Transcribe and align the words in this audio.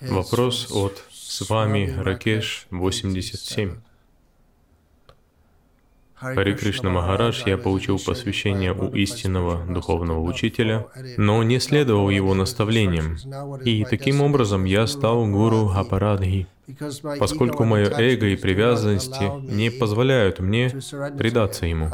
Вопрос 0.00 0.70
от 0.70 1.04
с 1.12 1.48
вами 1.50 1.94
Ракеш 1.98 2.66
87. 2.70 3.76
Хари 6.14 6.54
Кришна 6.54 6.90
Махарадж, 6.90 7.42
я 7.44 7.58
получил 7.58 7.98
посвящение 7.98 8.72
у 8.72 8.94
истинного 8.94 9.66
духовного 9.66 10.20
учителя, 10.20 10.86
но 11.18 11.42
не 11.42 11.60
следовал 11.60 12.08
его 12.08 12.34
наставлениям. 12.34 13.16
И 13.64 13.84
таким 13.84 14.22
образом 14.22 14.64
я 14.64 14.86
стал 14.86 15.26
гуру 15.26 15.70
Апарадхи 15.70 16.46
поскольку 17.18 17.64
мое 17.64 17.90
эго 17.90 18.26
и 18.26 18.36
привязанности 18.36 19.30
не 19.50 19.70
позволяют 19.70 20.40
мне 20.40 20.70
предаться 21.18 21.66
ему. 21.66 21.90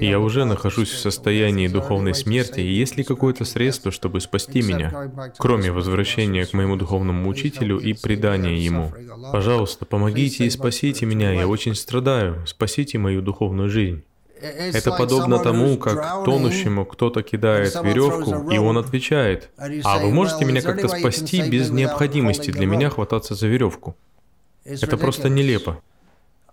Я 0.00 0.20
уже 0.20 0.44
нахожусь 0.44 0.90
в 0.90 0.98
состоянии 0.98 1.68
духовной 1.68 2.14
смерти, 2.14 2.60
и 2.60 2.72
есть 2.72 2.96
ли 2.96 3.04
какое-то 3.04 3.44
средство, 3.44 3.90
чтобы 3.90 4.20
спасти 4.20 4.62
меня, 4.62 5.10
кроме 5.38 5.72
возвращения 5.72 6.46
к 6.46 6.52
моему 6.52 6.76
духовному 6.76 7.28
учителю 7.28 7.78
и 7.78 7.92
предания 7.92 8.56
ему? 8.56 8.92
Пожалуйста, 9.32 9.84
помогите 9.84 10.44
и 10.44 10.50
спасите 10.50 11.06
меня, 11.06 11.32
я 11.32 11.46
очень 11.48 11.74
страдаю, 11.74 12.46
спасите 12.46 12.98
мою 12.98 13.22
духовную 13.22 13.68
жизнь. 13.68 14.04
Это 14.40 14.92
подобно 14.92 15.38
тому, 15.38 15.76
как 15.76 16.24
тонущему 16.24 16.86
кто-то 16.86 17.22
кидает 17.22 17.74
веревку, 17.74 18.50
и 18.50 18.58
он 18.58 18.78
отвечает, 18.78 19.50
«А 19.84 19.98
вы 19.98 20.10
можете 20.10 20.44
меня 20.44 20.62
как-то 20.62 20.88
спасти 20.88 21.48
без 21.48 21.70
необходимости 21.70 22.50
для 22.50 22.66
меня 22.66 22.90
хвататься 22.90 23.34
за 23.34 23.46
веревку?» 23.48 23.96
Это 24.64 24.96
просто 24.96 25.28
нелепо. 25.28 25.80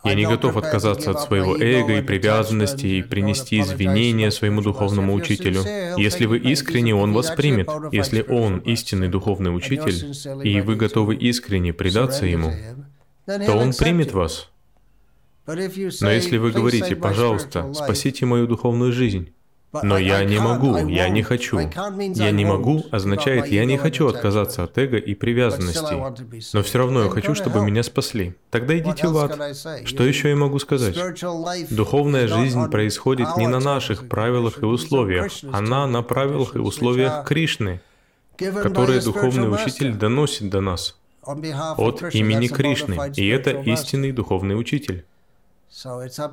Я 0.04 0.14
не 0.14 0.26
готов 0.26 0.58
отказаться 0.58 1.12
от 1.12 1.22
своего 1.22 1.58
эго 1.58 1.98
и 1.98 2.02
привязанности 2.02 2.86
и 2.86 3.02
принести 3.02 3.60
извинения 3.62 4.32
своему 4.32 4.62
духовному 4.62 5.14
учителю. 5.14 5.62
Если 5.98 6.26
вы 6.26 6.38
искренне, 6.38 6.96
он 6.96 7.14
вас 7.14 7.32
примет. 7.32 7.68
Если 7.92 8.24
он 8.28 8.60
истинный 8.60 9.10
духовный 9.10 9.56
учитель, 9.56 10.14
и 10.44 10.62
вы 10.62 10.76
готовы 10.76 11.16
искренне 11.16 11.74
предаться 11.74 12.26
ему, 12.26 12.54
то 13.26 13.54
он 13.54 13.74
примет 13.74 14.14
вас. 14.14 14.50
Но 15.48 16.12
если 16.12 16.38
вы 16.38 16.52
говорите, 16.52 16.96
пожалуйста, 16.96 17.74
спасите 17.74 18.26
мою 18.26 18.48
духовную 18.48 18.92
жизнь, 18.92 19.34
но 19.72 19.98
я 19.98 20.24
не 20.24 20.40
могу, 20.40 20.78
я 20.88 21.10
не 21.10 21.24
хочу. 21.24 21.60
Я 21.60 22.32
не 22.32 22.46
могу 22.46 22.86
означает, 22.92 23.48
я 23.48 23.66
не 23.66 23.78
хочу 23.78 24.08
отказаться 24.08 24.64
от 24.64 24.78
эго 24.78 24.98
и 24.98 25.14
привязанностей. 25.16 26.52
Но 26.54 26.64
все 26.64 26.78
равно 26.78 27.04
я 27.04 27.10
хочу, 27.10 27.36
чтобы 27.36 27.64
меня 27.64 27.84
спасли. 27.84 28.36
Тогда 28.50 28.78
идите 28.78 29.08
в 29.08 29.18
ад. 29.18 29.58
Что 29.86 30.04
еще 30.04 30.30
я 30.30 30.36
могу 30.36 30.60
сказать? 30.60 30.96
Духовная 31.70 32.28
жизнь 32.28 32.70
происходит 32.70 33.36
не 33.38 33.48
на 33.48 33.60
наших 33.60 34.08
правилах 34.08 34.62
и 34.62 34.66
условиях, 34.66 35.32
она 35.52 35.88
на 35.88 36.02
правилах 36.02 36.56
и 36.56 36.60
условиях 36.60 37.26
Кришны, 37.26 37.82
которые 38.38 39.02
духовный 39.02 39.52
учитель 39.52 39.94
доносит 39.94 40.50
до 40.50 40.62
нас 40.62 40.96
от 41.26 42.16
имени 42.16 42.48
Кришны, 42.48 43.12
и 43.16 43.28
это 43.28 43.52
истинный 43.52 44.12
духовный 44.12 44.60
учитель. 44.60 45.06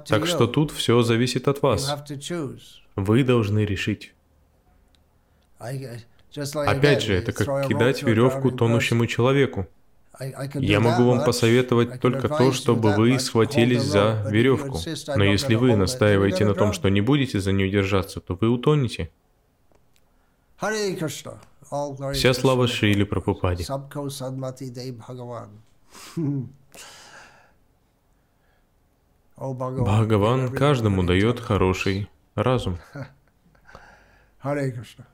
Так 0.07 0.27
что 0.27 0.47
тут 0.47 0.71
все 0.71 1.03
зависит 1.03 1.49
от 1.49 1.63
вас. 1.63 1.95
Вы 2.97 3.25
должны 3.25 3.65
решить. 3.65 4.15
Опять 5.59 7.03
же, 7.03 7.15
это 7.15 7.33
как 7.33 7.69
кидать 7.69 8.03
веревку 8.03 8.51
тонущему 8.51 9.07
человеку. 9.07 9.67
Я 10.55 10.81
могу 10.81 11.05
вам 11.05 11.25
посоветовать 11.25 12.01
только 12.01 12.29
то, 12.29 12.53
чтобы 12.53 12.95
вы 12.95 13.19
схватились 13.19 13.83
за 13.83 14.25
веревку. 14.31 14.79
Но 15.17 15.25
если 15.25 15.55
вы 15.57 15.77
настаиваете 15.77 16.45
на 16.45 16.55
том, 16.55 16.73
что 16.73 16.89
не 16.89 17.01
будете 17.01 17.41
за 17.41 17.53
нее 17.53 17.71
держаться, 17.71 18.21
то 18.21 18.39
вы 18.41 18.49
утонете. 18.49 19.11
Вся 20.61 22.35
слава 22.35 22.69
Шрили 22.69 23.05
Прабхупаде. 23.05 23.67
Бхагаван 29.53 30.49
каждому 30.55 31.03
дает 31.03 31.41
хороший 31.41 32.09
разум. 32.35 32.79
Hare 34.43 34.71
Krishna. 34.73 35.05